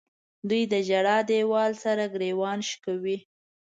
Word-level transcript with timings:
دوی 0.49 0.63
د 0.71 0.73
ژړا 0.87 1.17
دیوال 1.29 1.71
سره 1.83 2.03
ګریوان 2.13 2.59
شکوي. 2.69 3.17